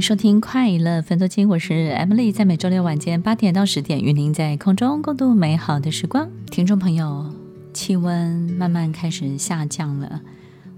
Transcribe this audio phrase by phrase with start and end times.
[0.00, 6.30] 收听《快乐分多金》，我是 Emily，在每周六晚间八点到十点，与您在空中共度美好的时光。
[6.50, 7.32] 听众朋友，
[7.72, 10.20] 气温慢慢开始下降了，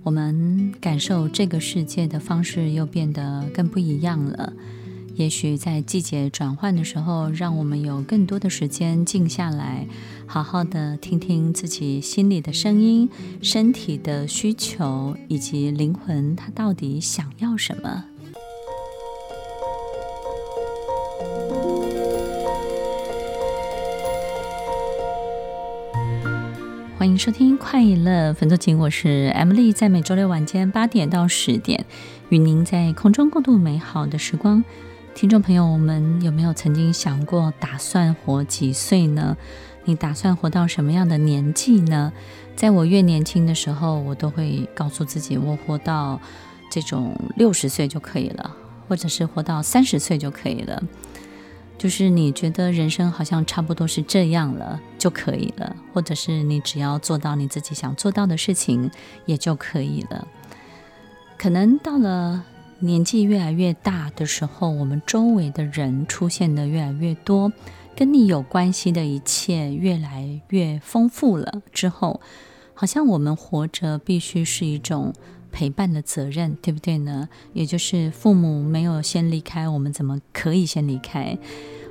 [0.02, 4.52] 我们感受这个世界的方式又变得更不一样了。
[5.16, 9.86] 也许在季节转换的时候，让我们有更多的时间静下来，
[10.26, 13.08] 好好的听听自己心里的声音、
[13.42, 18.04] 身体的需求以及灵魂，它到底想要什么。
[27.00, 31.86] 欢迎收听《快乐分多情》，我是 Emily，在每周六晚间八点到十点，
[32.28, 34.62] 与您在空中共度美好的时光。
[35.14, 39.34] 听众朋友，我们有没有曾经想过，打算活几岁呢？
[39.86, 42.12] 你打算活到什么样的年纪呢？
[42.54, 46.20] 在我越年轻的时候，我都会告诉自己，我活到
[46.70, 48.54] 这种六十岁就可以了，
[48.86, 50.82] 或者是活到三十岁就可以了。
[51.80, 58.90] 就是你觉得人生好像差不多是这样了就可以了，或者是你只要做到你自己想做到的事情
[59.24, 60.28] 也就可以了。
[61.38, 62.44] 可能到了
[62.80, 67.50] 年纪越来越大的时候，我们周围的人出现的越来越多，
[67.96, 72.20] 跟你有关系的一切越来越丰富了之后，
[72.74, 75.14] 好像我们活着必须是一种
[75.50, 77.30] 陪伴的责任，对不对呢？
[77.54, 81.38] 也就是父母没有先离开，我们怎么可以先离开？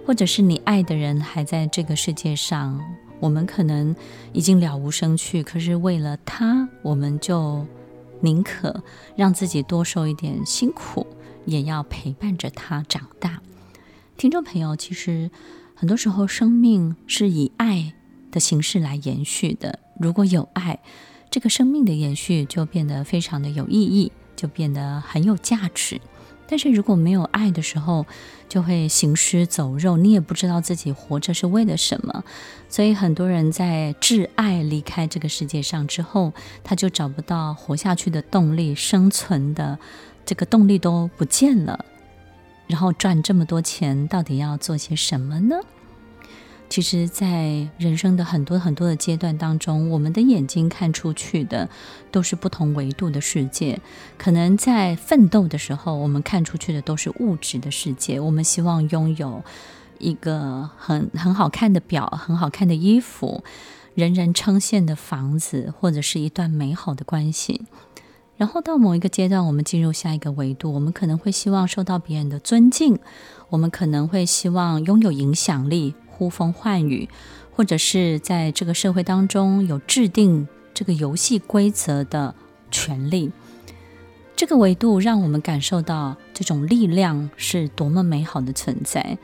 [0.06, 2.80] 或者是你爱的人还在这个世界上，
[3.20, 3.96] 我们可能
[4.34, 7.66] 已经了无生趣，可是为了他，我们就
[8.22, 8.84] 宁可
[9.16, 11.06] 让自己多受一点辛苦，
[11.46, 13.40] 也要陪伴着他长大。
[14.18, 15.30] 听众朋友，其实
[15.76, 17.94] 很多时候生命是以爱
[18.32, 19.80] 的形式来延续的。
[20.00, 20.80] 如果有爱，
[21.30, 26.02] 这个生命的延续就变得非常的有意义，就变得很有价值。
[26.50, 28.08] 但是如果没有爱的时候，
[28.50, 32.24] 就会行尸走肉，你也不知道自己活着是为了什么。
[32.68, 36.34] 所以很多人在挚爱离开这个世界上之后，
[36.64, 39.78] 他就找不到活下去的动力，生存的
[40.26, 41.86] 这个动力都不见了。
[42.66, 45.56] 然后赚这么多钱，到底要做些什么呢？
[46.70, 51.68] 其实，在人生的很多很多的阶段当中，我们的眼睛看出去的
[52.12, 53.82] 都是不同维度的世界。
[54.20, 58.20] 可能在奋斗的时候，我们看出去的都是物质的世界。
[58.20, 59.44] 我们希望拥有
[59.98, 63.44] 一个很很好看的表、很好看的衣服、
[63.96, 67.66] 人人称羡的房子，或者是一段美好的关系。
[68.38, 73.00] 然后到某一个阶段，我们进入下一个维度，我们可能会希望受到别人的尊敬，
[73.50, 75.96] 我们可能会希望拥有影响力。
[76.20, 77.08] 呼风唤雨，
[77.56, 82.36] 或者是在这个社会当中有制定这个游戏规则的
[82.70, 83.32] 权利，
[84.36, 89.18] 这个维度让我们感受到这种力量是多么美好的存在。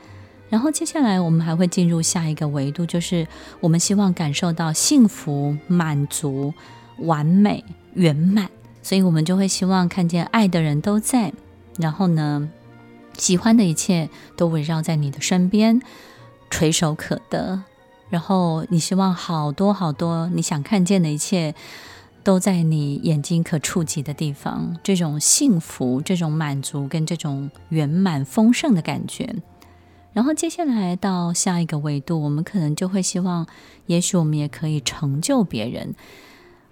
[0.48, 3.26] 然后接下来我们还会进入下一个维度，就是
[3.60, 6.54] 我们希望感受到幸福、满足、
[7.00, 8.48] 完美、圆满，
[8.82, 11.32] 所以我们就会希望看见爱的人都在，
[11.78, 12.48] 然后呢，
[13.18, 15.82] 喜欢的一切都围绕在你的身边。
[16.50, 17.62] 垂手可得，
[18.08, 21.54] 然后你希望好多好多你想看见的一切
[22.22, 29.34] 都在你眼睛可触及的地方，这种幸福、这种满足跟这种圆满丰盛的感觉。
[30.12, 33.46] 然后接下来到下一个维度，我们可能就会希望，
[33.86, 35.94] 也许我们也可以成就别人，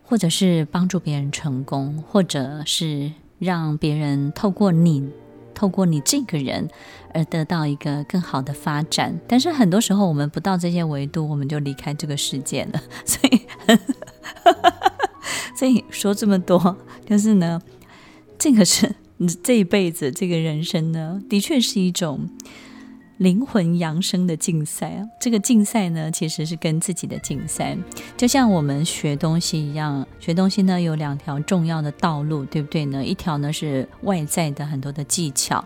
[0.03, 5.11] 或者是帮助别人成功，或者是让别人透过你。
[5.55, 6.69] 透过你这个人
[7.13, 12.83] 而得到一个更好的发展，但是很多时候我们不到这些维度，我们就离开这个世界了。
[13.07, 13.41] 所以，
[15.57, 17.63] 所以说这么多，就是呢，
[18.39, 22.29] 这个是你这一辈子这个人生呢，的确是一种。
[23.19, 27.77] 灵魂扬升的竞赛啊，这个竞赛呢，其实是跟自己的竞赛，
[28.17, 33.05] 就像我们学东西一样，学东西呢有两条重要的道路，对不对呢？
[33.05, 35.65] 一条呢是外在的很多的技巧，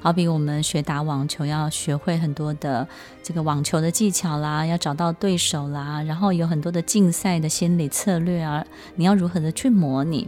[0.00, 2.88] 好比我们学打网球，要学会很多的
[3.22, 8.64] 这个网球的技巧啦，要找到对手啦，然后有很多的竞赛的心理策略啊，
[8.94, 10.26] 你要如何的去模拟。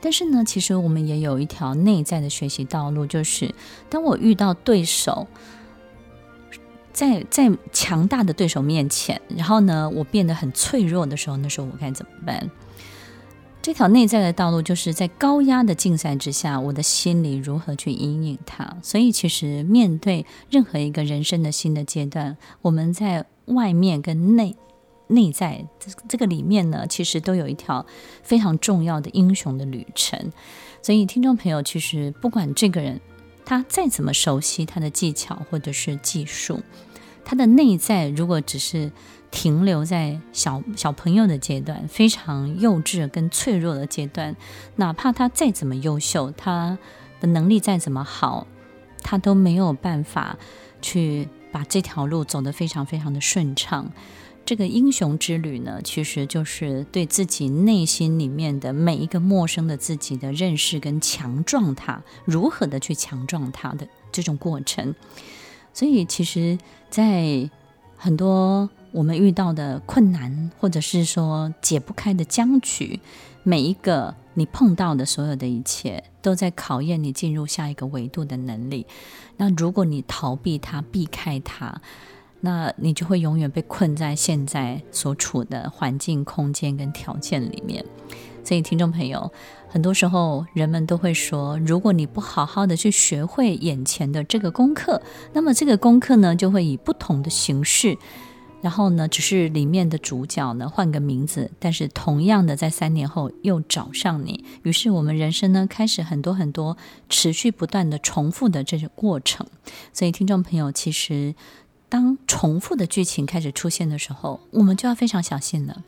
[0.00, 3.54] 但是呢，其实我们也有一条内在的学习道路，就是
[3.88, 5.26] 当我遇到对手，
[6.92, 12.50] 在在强大的对手面前，然后呢，我变得很脆弱的时候，那时候我该怎么办？
[13.60, 18.76] 这条内在的道路，就是在高压的竞赛之下，我的心里如何去阴影它。
[18.82, 24.56] 所以，其实面对任何一个人生的新的阶段，我们在外面跟内
[25.08, 27.84] 内在这这个里面呢，其实都有一条
[28.22, 30.32] 非常重要的英雄的旅程。
[30.80, 33.00] 所以，听众朋友，其实不管这个人
[33.44, 36.60] 他再怎么熟悉他的技巧或者是技术，
[37.24, 38.92] 他的内在如果只是
[39.30, 44.36] 停留在小小朋友的阶段，非常幼稚跟脆弱的阶段，
[44.76, 46.78] 哪怕他再怎么优秀，他
[47.20, 48.46] 的能力再怎么好，
[49.02, 50.38] 他都没有办法
[50.80, 53.90] 去把这条路走得非常非常的顺畅。
[54.48, 64.94] 这个英雄之旅呢，其实就是对自己内心里面的每一个陌生的自己的认识跟强壮他，如何的去强壮他的这种过程。
[65.74, 66.58] 所以，其实，
[66.88, 67.50] 在
[67.98, 73.00] 很多我们遇到的困难，或者是说解不开的僵局，
[73.42, 78.86] 每一个你碰到的所有的一切，都在考验你进入下一个维度的能力。
[79.36, 81.82] 那如果你逃避它、避开它，
[82.40, 87.84] 那你就会永远被困在现在所处的环境、空间跟条件里面。
[88.44, 89.30] 所以，听众朋友，
[89.68, 95.02] 很多时候人们都会说，如果你不好好的去学会眼前的这个功课，
[95.34, 97.98] 那么这个功课呢，就会以不同的形式。
[98.60, 104.44] 然后呢，只是里面的主角呢换个名字，但是同样的在三年后又找上你。
[104.62, 106.76] 于是我们人生呢开始很多很多
[107.08, 109.46] 持续不断的重复的这个过程。
[109.92, 111.36] 所以听众朋友，其实
[111.88, 115.82] 当重复的剧情开始出现的时候，我们就要非常小心了。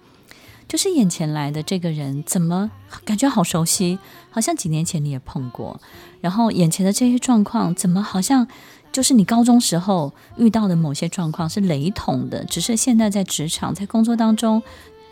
[0.67, 2.71] 就是眼前来的这个人，怎么
[3.05, 3.99] 感觉好熟悉？
[4.31, 5.81] 好像几年前你也碰过。
[6.21, 8.47] 然后眼前的这些状况，怎么好像？
[8.93, 14.63] 就是你高中时候遇到的某些状况是雷同的，只是现在在职场、在工作当中，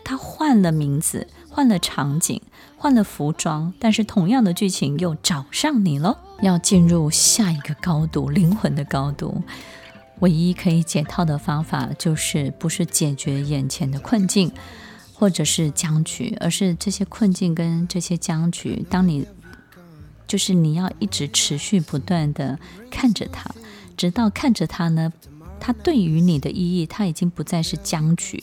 [0.03, 2.41] 他换了名字、换了场景、
[2.75, 6.17] 换了服装，但是同样的剧情又找上你了。
[6.41, 9.41] 要进入下一个高度，灵魂的高度，
[10.19, 14.51] 唯一可以解套的方法，就是不是解决眼前的困境
[15.13, 19.25] 或者是僵局，而是这些困境跟这些僵局，当你
[20.27, 22.59] 就是你要一直持续不断地
[22.91, 23.49] 看着它。
[23.97, 25.11] 直到看着它呢，
[25.59, 28.41] 它对于你的意义，它已经不再是僵局，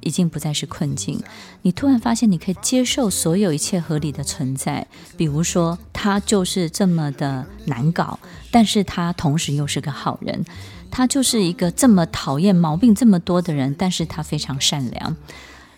[0.00, 1.22] 已经不再是困境。
[1.62, 4.86] 你突然发现，你可以接受所有一切合理的存在。
[5.16, 8.18] 比如说，他就是这么的难搞，
[8.50, 10.44] 但是他同时又是个好人。
[10.90, 15.16] 他就是一个这么讨厌、毛病这么多的人，但是他非常善良。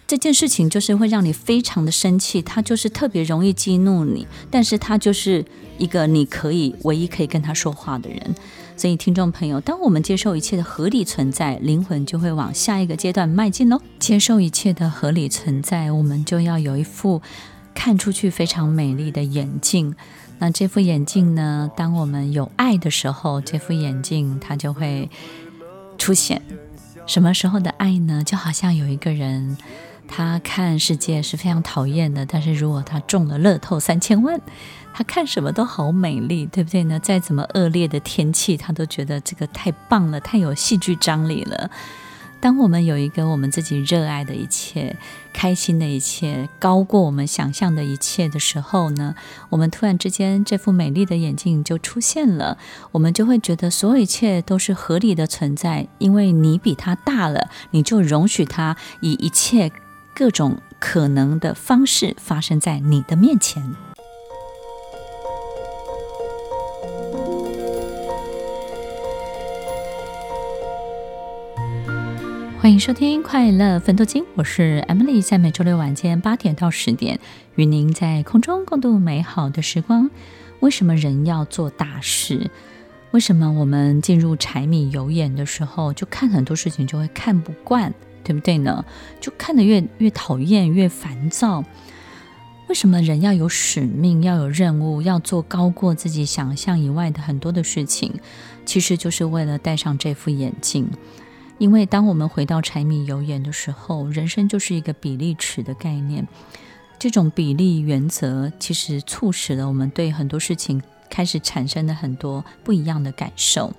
[0.06, 5.44] 这件事情就是会让你非常的生气，他就是特别容易激怒你，但是他就是
[5.78, 8.34] 一个你可以唯一可以跟他说话的人。
[8.76, 13.78] 所以，听众朋友，当我们接受一切的合理存在，灵魂就会往下一个阶段迈进喽。
[13.98, 17.20] 接受一切的合理存在，我们就要有一副
[17.74, 19.94] 看出去非常美丽的眼镜。
[20.40, 25.08] 那这副眼镜呢，当我们有爱的时候，这副眼镜它就会
[25.96, 26.42] 出现。
[27.06, 28.24] 什么时候的爱呢？
[28.24, 29.56] 就好像有一个人，
[30.08, 34.40] 他看世界是非常讨厌的，但是如果他中了乐透三千万。
[34.92, 36.98] 他看什么都好美丽，对不对呢？
[36.98, 41.70] 再怎么恶劣的天气，他都觉得这个太棒了，太有戏剧张力了。
[42.40, 44.96] 当我们有一个我们自己热爱的一切、
[45.32, 49.14] 开心的一切、高过我们想象的一切的时候呢，
[49.50, 52.56] 我们突然之间这副美丽的眼镜就出现了，
[52.92, 59.70] 我们就会觉得所有一切都是合理的存在，因为你比他大了，你就容许他以一切
[60.14, 63.89] 各种可能的方式发生在你的面前。
[72.60, 77.18] 欢迎收听《快乐奋斗金》，我是 Emily，在每周六晚间八点到十点，
[77.54, 80.10] 与您在空中共度美好的时光。
[80.60, 82.50] 为什么人要做大事？
[83.12, 88.84] 为什么我们进入柴米油盐的时候，就看很多事情就会看不惯，对不对呢？
[89.22, 91.64] 就看得越越讨厌，越烦躁。
[92.68, 98.12] 为什么人要有使命，要有任务，要做高过自己想象以外的很多的事情？
[98.66, 100.86] 其实就是为了戴上这副眼镜。
[101.60, 106.26] 因为当我们回到柴米油盐的时候，人生就是一个比例尺的概念。
[106.98, 113.74] 这种比例原则其实促使了我们对很多事情开始产生了很多不一样的感受。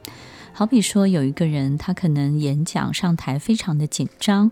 [0.54, 4.52] 好比说，有一个人他可能演讲上台非常的紧张，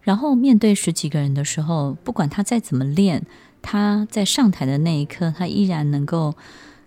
[0.00, 3.26] 然后面对十几个人的时候，不管他再怎么练，
[3.60, 6.34] 他在上台的那一刻，他依然能够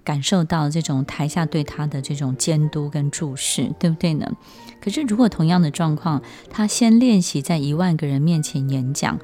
[0.06, 4.32] 感受到这种台下对他的这种监督跟注视，对不对呢？
[4.80, 9.20] 可是如果同样的状况，他先练习在一万个人面前演讲，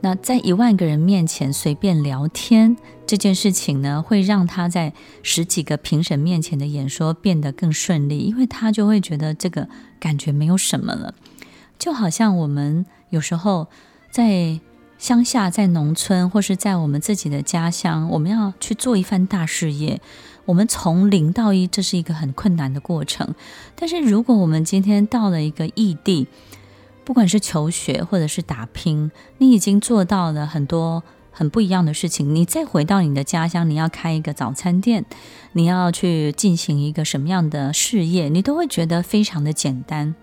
[0.00, 2.76] 那在一万个人面前随便聊天
[3.06, 9.68] 这件事情呢，会让他在十几个评审面前的演说变得更顺利，因为他就会觉得这个
[10.00, 11.14] 感觉没有什么了，
[11.78, 13.68] 就好像我们有时候
[14.10, 14.58] 在。
[15.04, 20.00] 乡下，在农村，或是在我们自己的家乡，我们要去做一番大事业。
[20.46, 23.34] 我们从零到一，这是一个很困难的过程。
[23.76, 26.26] 但是，如果我们今天到了一个异地，
[27.04, 32.34] 不管是求学或者是打拼，你已经做到了很多很不一样的事情。
[32.34, 35.04] 你再回到你的家乡，你要开一个早餐店，
[35.52, 40.14] 你要去进行一个什么样的事业，你都会觉得非常的简单。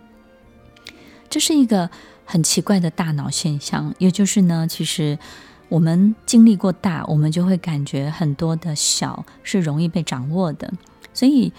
[1.29, 1.91] 这是一个。
[2.31, 5.19] 很奇怪的大脑现象，也就是呢，其实
[5.67, 10.71] 我们经历过大，我们就会感觉很多的小是容易被掌握的。
[11.13, 11.51] 所以，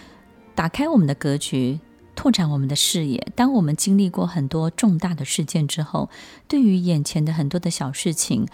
[0.54, 1.78] 打开我们的格局，
[2.14, 3.28] 拓展我们的视野。
[3.36, 6.08] 当我们经历过很多重大的事件之后，
[6.48, 8.46] 对于眼前的很多的小事情，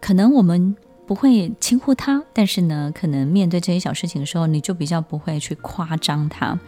[0.00, 0.74] 可能我们
[1.06, 6.58] 不会轻忽它，但是呢，可能面对这些小事情的时候，你就比较不会去夸张它。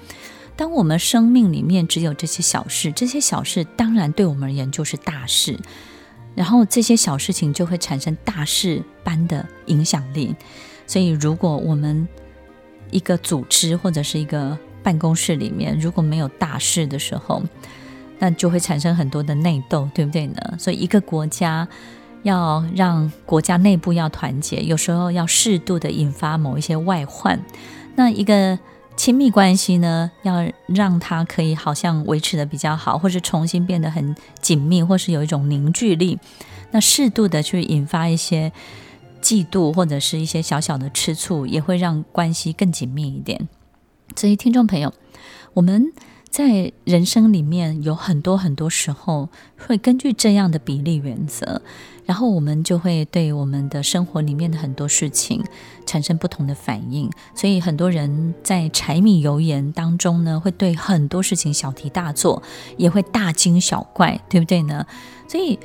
[0.54, 5.58] 当我们生命里面只有这些小事，这些小事当然对我们而言就是大事，
[6.34, 10.36] 然后这些小事情就会产生大事般的影响力。
[10.86, 12.06] 所以，如果我们
[12.90, 17.42] 一个组织或者是一个办公室里面如果没有大事的时候，
[18.18, 20.56] 那就会产生很多的内斗，对不对呢？
[20.58, 21.66] 所以，一个国家
[22.22, 27.42] 要让国家内部要团结，有时候要适度的引发某一些外患。
[27.96, 28.58] 那一个。
[29.02, 36.20] 亲密关系呢，要让它可以好像维持的比较好，或是重新变得很紧密，或是有一种凝聚力。
[36.70, 38.52] 那适度的去引发一些
[39.20, 43.48] 嫉妒，或者是一些小小的吃醋，也会让关系更紧密一点。
[44.14, 44.94] 所以，听众朋友，
[45.54, 45.92] 我们
[46.32, 51.60] 在人生里面有很多很多时候会根据这样的比例原则。
[52.06, 55.44] 然后我们就会对我们的生活里面的很多事情
[55.84, 62.42] 产生不同的反应，所以很多人在柴米油盐当中呢，会对很多事情小题大做，
[62.78, 64.86] 也会大惊小怪，对不对呢？
[65.28, 65.58] 所以。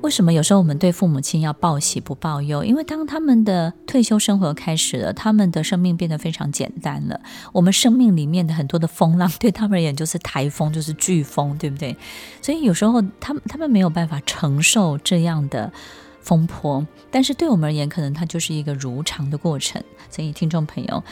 [0.00, 2.64] 为什么有时候我们对父母亲要报喜不报忧？
[2.64, 7.20] 因为当他们的退休生活开始了，他们的生命变得非常简单了。
[7.52, 11.96] 我们生命里面的很多的风浪，对他们而言就是台风，就是飓风，对不对？
[12.40, 15.70] 所以有时候他们他们没有办法承受这样的
[16.22, 19.82] 风波，但是对我们而言，可能它就是一个如常的过程。
[20.08, 21.02] 所以听众朋友，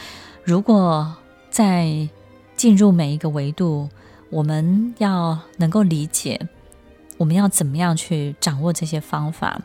[0.43, 1.13] 如果
[1.51, 2.07] 在
[2.55, 3.89] 进入每一个维度，
[4.29, 6.39] 我们要能够理解。
[7.17, 9.59] 我们要怎么样去掌握这些方法？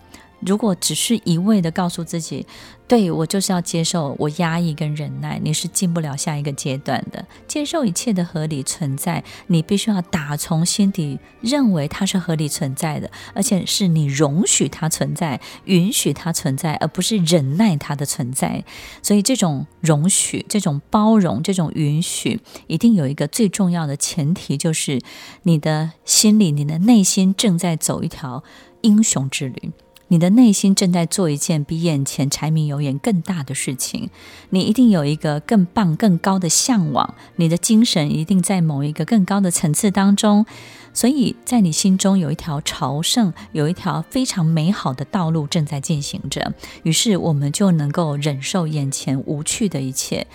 [0.44, 2.46] 如果只是一味的告诉自己，
[2.88, 7.24] 对，我就是要接受，我压抑跟忍耐，你是进不了下一个阶段的。
[7.48, 18.62] 接受一切的合理存在，你必须要打从心底认为它是合理存在的，而且是你容许它存在，允许它存在，而不是忍耐它的存在。
[19.02, 25.00] 所以，这种容许、这种包容、这种允许，一定有一个最重要的前提，就是
[25.44, 28.44] 你的心里、你的内心正在走一条
[28.82, 29.70] 英雄之旅。
[30.12, 34.10] 你的内心正在做一件比眼前柴米油盐更大的事情，
[34.50, 40.44] 你一定有一个更棒、更高的向往，你的精神一定在某一个更高的层次当中，
[40.92, 46.52] 所以在你心中有一条朝圣、有一条非常美好的道路正在进行着。
[46.82, 50.26] 于是，我们就能够忍受眼前无趣的一切、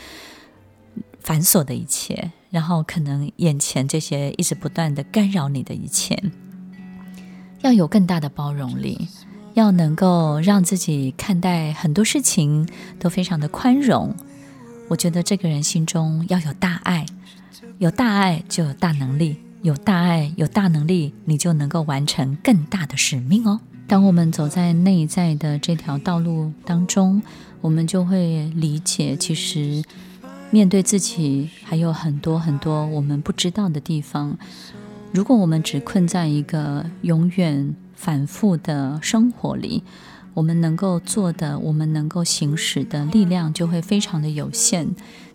[1.19, 6.19] 繁琐的一切，然后可能眼前这些一直不断的干扰你的一切，
[7.61, 9.07] 要有更大的包容力。
[9.57, 14.15] 要能够让自己看待很多事情都非常的宽容，
[14.87, 17.07] 我觉得这个人心中要有大爱，
[17.79, 23.59] 有大爱就有大能力，有大爱有大能力，你就能够完成更大的使命哦。
[23.87, 27.23] 当我们走在内在的这条道路当中，
[27.61, 29.83] 我们就会理解，其实
[30.51, 34.37] 面对自己还有很多很多我们不知道的地方。
[35.11, 39.83] 如果我们只困在一个永远反复的生活里，
[40.35, 44.87] 我们能够做的，我们能够行使的力量就会非常的有限，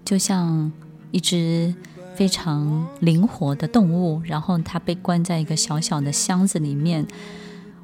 [0.05, 0.71] 就像
[1.11, 1.75] 一只
[2.15, 7.05] 非常灵活的动物，然后它被关在一个小小的箱子里面。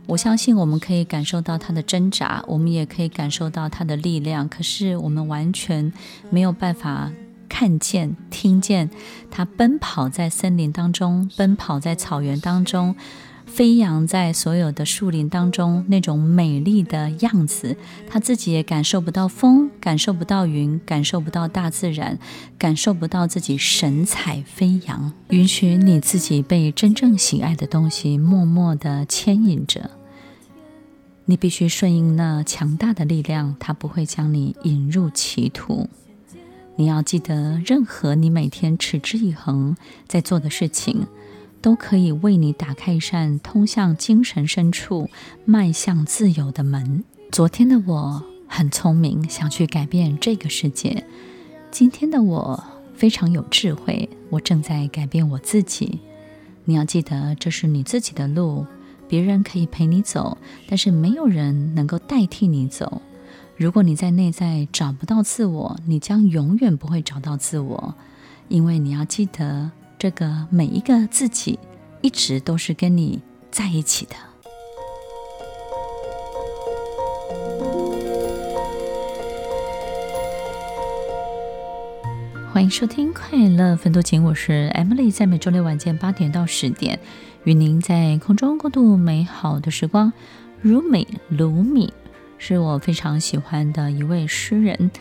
[0.07, 5.93] 我相信我们可以感受到它的挣扎，我们也可以感受到它的力量，可是我们完全
[6.31, 7.11] 没有办法
[7.49, 8.89] 看见、听见
[9.31, 12.95] 它奔跑在森林当中，奔跑在草原当中。
[13.49, 17.77] 飞扬在所有的树林当中那种美丽的样子，
[18.07, 22.19] 他自己也感受不到风，感受不到云，感受不到大自然，
[22.57, 25.13] 感受不到自己神采飞扬。
[25.31, 29.91] 允许你自己被真正喜爱的东西默默地牵引着。
[31.25, 35.89] 你必须顺应那强大的力量，它不会将你引入歧途。
[36.77, 39.77] 你要记得，任何你每天持之以恒
[40.07, 41.09] 在做的事情。
[41.61, 45.11] 都可以为你打开一扇通向精神深处、
[45.45, 47.05] 迈向自由的门。
[47.33, 51.03] 昨天的我很聪明，想去改变这个世界；
[51.71, 52.63] 今天的我
[52.95, 56.01] 非常有智慧，我正在改变我自己。
[56.65, 58.67] 你要记得，这是你自己的路，
[59.09, 60.39] 别人可以陪你走，
[60.69, 63.03] 但是没有人能够代替你走。
[63.57, 67.95] 如果你在内在找不到自我，你将永远不会找到自我，
[68.49, 69.73] 因为你要记得。
[69.99, 71.59] 这个每一个自己，
[72.03, 74.15] 一直都是跟你在一起的。
[82.53, 87.01] 欢迎收听《快乐分多情》，我是 Emily，在每周六晚间八点到十点，
[87.43, 90.13] 与您在空中共度美好的时光。
[90.65, 91.93] Rumi 鲁米
[92.39, 94.93] 是我非常喜欢的一位诗人，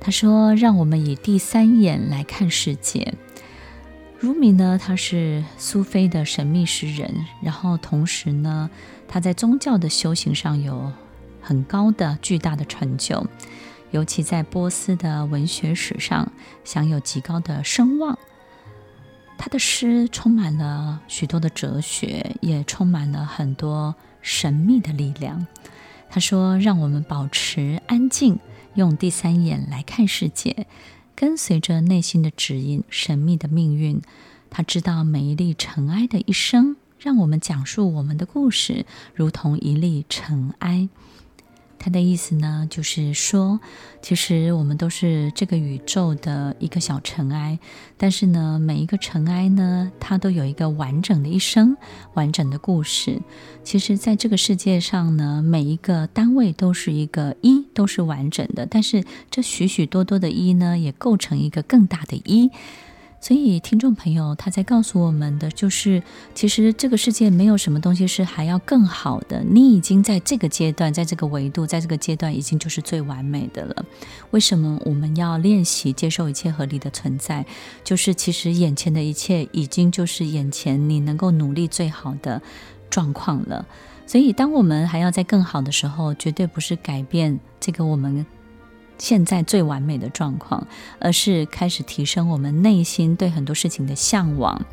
[0.00, 3.12] 他说：“让我们以第三眼来看世界。”
[4.20, 8.68] 鲁米呢，他是苏菲的神秘诗人，然后同时呢，
[9.08, 10.92] 他在宗教的修行上有
[11.40, 13.26] 很高的、巨大的成就，
[13.92, 16.30] 尤其在波斯的文学史上
[16.64, 18.18] 享有极高的声望。
[19.38, 25.46] 他的诗充满了许多的哲学，也充满了很多神秘的力量。
[26.10, 28.38] 他说：“让我们保持安静，
[28.74, 30.66] 用第三眼来看世界。”
[31.20, 34.00] 跟随着内心的指引，神秘的命运，
[34.48, 40.88] 他知道每一粒尘埃的一生，让我们讲述我们的故事，如同一粒尘埃。
[41.82, 43.58] 他的意思呢，就是说，
[44.02, 47.58] 其实我们都是这个宇宙的一个小尘埃，
[47.96, 51.78] 但是呢，每一个尘埃呢，它都有一个完整的一生，
[52.12, 53.22] 完整的故事。
[53.64, 62.50] 其实，在这个世界上呢，每一个单位都是一个一，都是完整的，但是这许许多多的一呢，也构成一个更大的一。
[63.22, 66.02] 所以，听众朋友，他在告诉我们的就是，
[66.34, 69.44] 其实这个世界没有什么东西是还要更好的。
[69.44, 73.84] 你已经在这个阶段，在这个维度，在这个阶段，已经就是最完美的了。
[74.30, 77.44] 为什么我们要练习接受一切合理的存在？
[77.84, 82.40] 就是其实眼前的一切，已经就是眼前你能够努力最好的
[82.88, 83.66] 状况了。
[84.06, 88.24] 所以，当我们还要在更好的时候，绝对不是改变这个我们。
[89.00, 90.64] 现在最完美的状况，
[91.00, 94.64] 而是开始提升我们内心对很多事情的向往，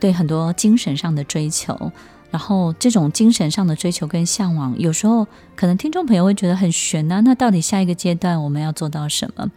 [0.00, 1.92] 对很多精神上的追求。
[2.28, 7.20] 然后，这种精神上的追求跟向往，有时候可能听众朋友会觉得很悬啊。
[7.20, 9.50] 那到底下一个阶段我们要做到什么？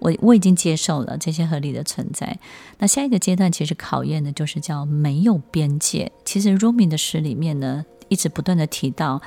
[0.00, 2.38] 我我已经接受了这些合理的存在。
[2.78, 6.12] 那下一个阶段其实考验的就是叫没有边界。
[6.24, 9.22] 其实 Rumi 的诗里面呢，一直不断的提到，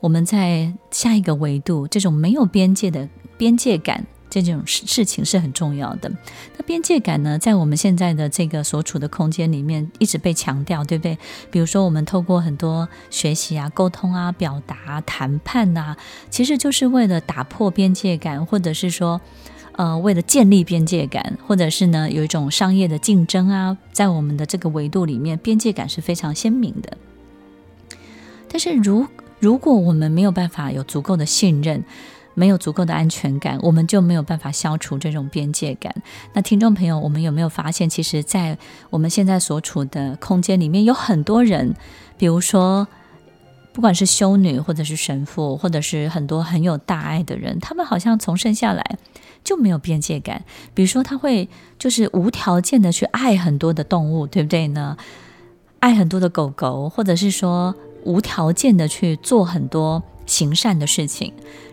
[0.00, 3.08] 我们在下一个维度，这种没有边界的。
[3.42, 6.08] 边界感这种事事情是很重要的。
[6.56, 11.18] 那边界感呢，在我们现在的这个所处的空间里面一直被强调，对不对？
[11.50, 15.96] 比如说，我们透过很多学习啊、沟通啊、表达、谈判啊，
[16.30, 19.20] 其实就是为了打破边界感，或者是说，
[19.72, 26.96] 呃，为了建立边界感，或者是呢，有一种商业的竞争啊，在我们的这个维度里面，边界感是非常鲜明的。
[28.48, 29.04] 但是如
[29.40, 31.82] 如果我们没有办法有足够的信任，
[32.34, 35.94] 没有足够的安全感，我们就没有办法消除这种边界感。
[36.32, 38.56] 那听众朋友，我们有没有发现，其实，在
[38.90, 41.74] 我们现在所处的空间里面，有很多人，
[42.16, 42.86] 比如说，
[43.72, 48.98] 不管是修女，或者是神父，或者是很多很有大爱的人，他们好像从生下来
[49.44, 50.44] 就没有边界感。
[50.74, 54.96] 比如说，他会就是无条件的去爱很多的动物，对不对呢？
[55.80, 61.32] 爱很多的狗狗，或者是说无条件的去做很多行善的事情。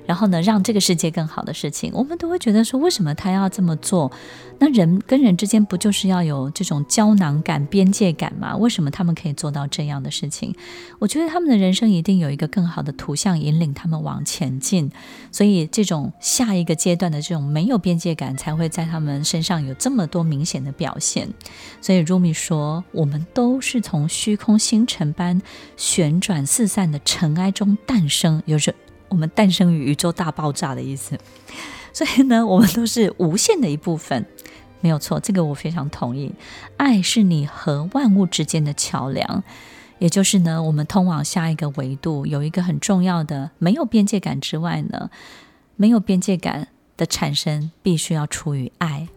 [0.09, 4.11] 然后呢，让这个世界更好的事情，我们都会觉得说，为什么他要这么做？
[4.57, 8.57] 那人跟人之间不就是要有这种胶囊感、边界感吗？
[8.57, 10.55] 为什么他们可以做到这样的事情？
[10.97, 14.91] 我觉得他们的人生一定有一个更好的图像引领他们往前进。
[15.31, 21.29] 所以，这种下一个阶段的这种没有边界感，才会在他们身上有这么多明显的表现。
[21.81, 25.39] 所以，Rumi 说，我们都是从虚空星辰般
[25.77, 28.73] 旋转四散的尘埃中诞生，有着。
[29.09, 31.17] 我们诞生于宇宙大爆炸的意思，
[31.93, 34.25] 所以呢，我们都是无限的一部分，
[34.81, 36.33] 没有错，这个我非常同意。
[36.77, 39.43] 爱是你和万物之间的桥梁，
[39.97, 45.09] 也就是呢，我们通往下一个维度有一个很重要的，没有边界感之外呢，
[45.75, 49.07] 没有边界感的产生必须要出于爱。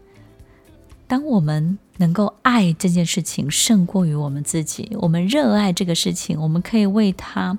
[1.07, 7.59] 当我们能够爱这件事情胜过于我们自己，我们热爱这个事情，我们可以为它，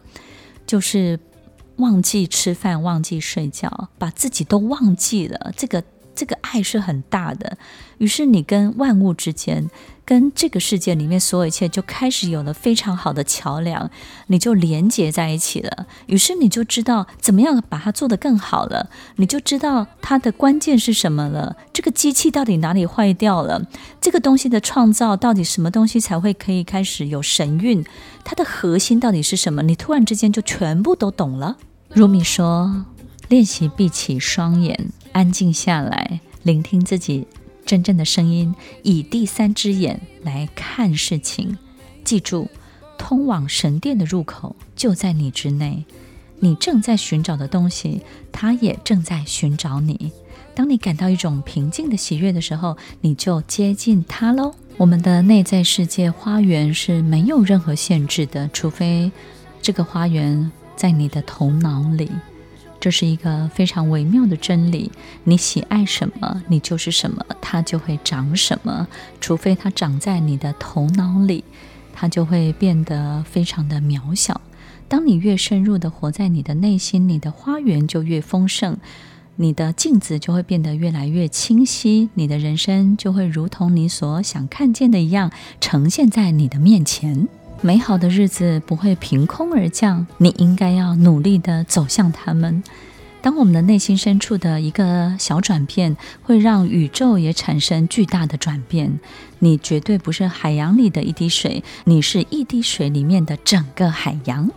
[0.65, 1.19] 就是
[1.77, 5.53] 忘记吃饭，忘记睡觉，把自己都忘记了。
[5.55, 5.83] 这个。
[6.15, 7.57] 这个爱是很大的，
[7.97, 9.69] 于是你跟万物之间，
[10.05, 13.89] 跟这个世界里面所有一切就开始有了非常好的桥梁，
[14.27, 15.87] 你就连接在一起了。
[16.05, 21.57] 于是你就知道怎么样把它做得更好了，你就知道它的关键是什么了。
[21.73, 23.67] 这个机器到底哪里坏掉了？
[23.99, 27.83] 这个东西的创造到底什么东西才会可以开始有神韵？
[28.23, 29.63] 它的核心到底是什么？
[29.63, 31.57] 你突然之间就全部都懂了。
[31.89, 32.85] 如米说。
[33.29, 37.25] 练习闭起双眼，安静下来，聆听自己
[37.65, 41.57] 真正的声音，以第三只眼来看事情。
[42.03, 42.49] 记住，
[42.97, 45.85] 通往神殿的入口就在你之内。
[46.39, 50.11] 你正在寻找的东西，它也正在寻找你。
[50.53, 54.53] 当你感到一种平静的喜悦的时候，你就接近它喽。
[54.77, 59.11] 我们的内在世界花园是没有任何限制的，除非
[59.61, 62.11] 这个花园在你的头脑里。
[62.83, 64.91] 这是一个非常微妙的真理。
[65.23, 68.85] 你喜爱什么，你就是什么，它就会长什么。
[69.21, 71.45] 除非它长在你的头脑里，
[71.93, 74.41] 它就会变得非常的渺小。
[74.89, 78.75] 当你越深入的活在你的内心，你的花园就越丰盛，
[79.37, 87.29] 你的镜子就会变得越来越清晰，你的人生就会如同你所想看见的一样，呈现在你的面前。
[87.65, 92.61] 美好的日子不会凭空而降，你应该要努力的走向他们。
[93.21, 98.99] 当我们的内心深处的一个小转变，会让宇宙也产生巨大的转变。
[99.39, 104.51] 你绝对不是海洋里的一滴水，你是一滴水里面的整个海洋。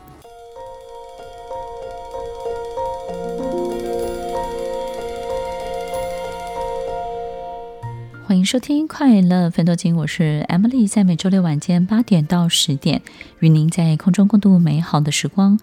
[8.36, 13.00] 欢迎收听《快乐奋斗经》，我是 Emily，在每周六晚间八点到十点，
[13.38, 15.58] 与您在空中共度美好的时光。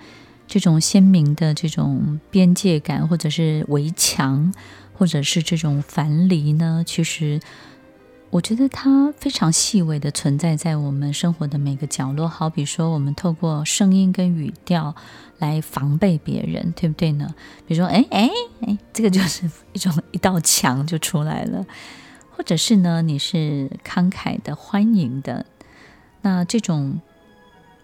[0.48, 4.52] 这种鲜明的这种边界感，或者是围墙，
[4.92, 7.40] 或者是这种樊篱呢，其实
[8.32, 12.28] 我觉得它非常细微的存在在我们生活的每个角落。
[12.28, 14.96] 好比说，我们透过声音跟语调
[15.38, 17.36] 来防备别人，对不对呢？
[17.68, 18.28] 比如说，哎哎
[18.62, 21.64] 哎，这个就是一种一道墙就出来了。
[22.36, 25.46] 或者是呢，你是慷慨的、欢迎的，
[26.22, 27.00] 那这种，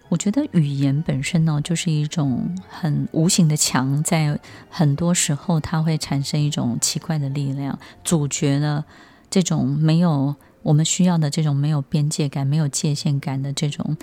[0.08, 8.84] 我觉得语言本身呢，就是一种很无形的墙，在很多时候它会产生一种奇怪的力量，阻绝了
[9.30, 13.96] 这种没有我们需要的这种没有边界感、没有界限感的这种。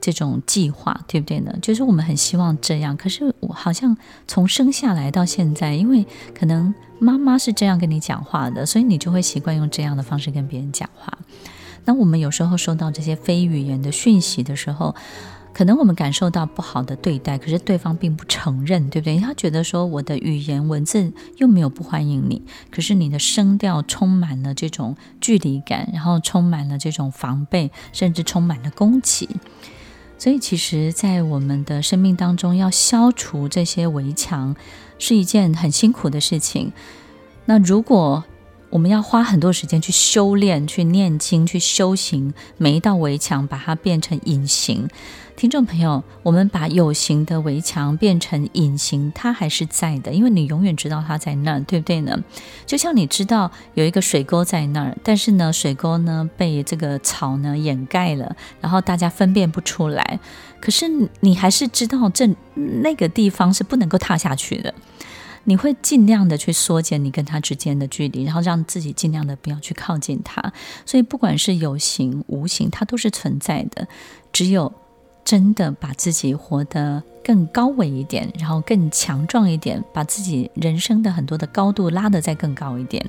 [0.00, 1.52] 这种计划对不对呢？
[1.60, 6.06] 就是我们很希望这样，可是我好像从生下来到现在，因为
[6.38, 11.16] 可能妈妈是这样跟你讲话的，所以你就会习惯用这样的方式跟别人讲话。
[11.84, 14.94] 那我们有时候收到这些非语言的讯息的时候，
[15.54, 19.18] 可能我们感受到不好的对待，可是对方并不承认，对不对？
[19.18, 29.28] 他觉得说我的语言文字又没有不欢迎你，可是你的声调充满了这种距离感，然后充满了这种防备，甚至充满了攻击。
[30.18, 34.56] 所以，其实，在我们的生命当中，要消除这些围墙，
[34.98, 36.72] 是一件很辛苦的事情。
[37.44, 38.24] 那如果
[38.70, 44.88] 我们要花很多时间去修炼、去念经、去修行，每一道围墙，把它变成隐形。
[45.36, 52.18] 听众朋友，我们把有形的围墙变成隐形，它还是在的，因为你永远知道它在那儿，对不对呢？
[52.66, 60.18] 就像你知道有一个水沟在那儿，但是呢，水沟呢被这个草呢掩盖了，然后大家分辨不出来。
[60.60, 60.86] 可是
[61.20, 62.28] 你还是知道这
[62.82, 64.74] 那个地方是不能够踏下去的。
[65.48, 70.52] 你会尽量的去缩减你跟他之间的距离，然后让自己尽量的不要去靠近他。
[70.84, 73.88] 所以不管是有形无形，它都是存在的。
[74.30, 74.70] 只有
[75.24, 83.02] 真的把自己活得更高维一点，然后更强壮一点，把自己人生的很多的高度拉得再更高一点，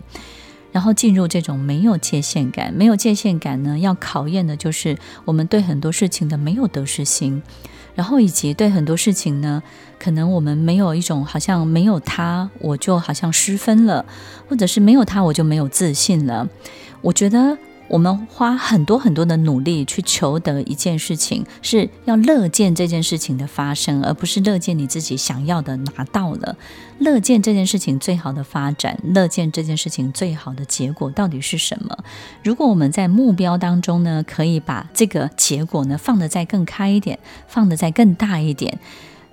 [0.72, 2.74] 然后进入这种没有界限感。
[2.74, 7.44] 没有界限感呢，要考验的就是我们对很多事情的没有得失心，
[8.00, 9.62] 然后以及对很多事情呢，
[10.00, 14.06] 可能我们没有一种好像没有他我就好像失分了，
[14.48, 16.48] 或者是没有他我就没有自信了。
[17.02, 17.58] 我觉得。
[17.90, 26.56] 我们花很多很多的努力去求得一件事情，是要乐见这件事情的发生，而不是乐见你自己想要的拿到了。
[27.00, 31.98] 乐见这件事情最好的发展，乐见这件事情最好的结果到底是什么？
[32.44, 38.80] 如果我们在目标当中呢，可以把这个结果呢放得再更开一点，放得再更大一点。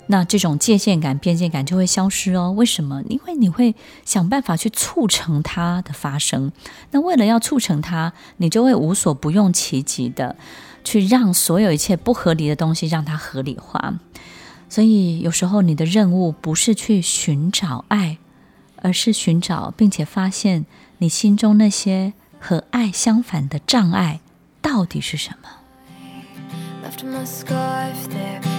[0.09, 2.53] 那这种界限感、边界感就会消失哦。
[2.53, 3.03] 为什么？
[3.09, 6.53] 因为你会想办法去促成它的发生。
[6.91, 10.37] 那为了要促成它，你就会无所不用其极的
[10.85, 13.95] 去让所有一切不合理的东西让它合理化。
[14.69, 18.19] 所以有时候你的任务不是去寻找爱，
[18.83, 20.67] 而是寻找并且发现
[20.99, 24.21] 你心中那些和爱相反的障碍
[24.61, 25.49] 到底是什么。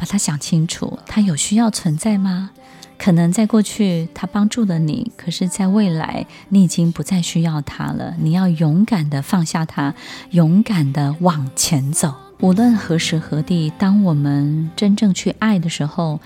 [0.00, 2.52] 把它想清楚，它有需要存在吗？
[2.96, 8.14] 可能在过去它帮助了你，可是在未来你已经不再需要它了。
[8.18, 9.94] 你要勇敢地放下它，
[10.30, 12.14] 勇敢地往前走。
[12.40, 16.18] 无论何时何地，当我们真正去爱的时候，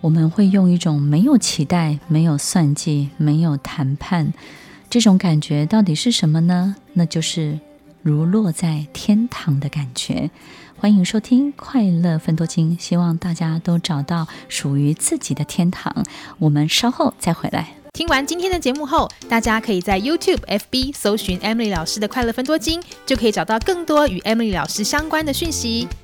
[0.00, 4.32] 我们会用一种没有期待、没有算计、没有谈判，
[4.90, 6.74] 这种感觉到底是什么呢？
[6.94, 7.60] 那就是
[8.02, 10.30] 如落在天堂的感觉。
[10.76, 16.04] 欢迎收听《快乐分多金》，希望大家都找到属于自己的天堂。
[16.38, 17.74] 我们稍后再回来。
[17.92, 25.86] 听完今天的节目后，大家可以在 YouTube、FB 搜寻 Emily 老师的《快乐分多金》，就可以找到更多与 Emily 老师相关的讯息。